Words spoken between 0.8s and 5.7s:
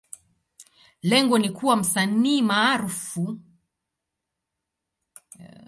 Lengo ni kuwa msanii maarufu wa kimataifa.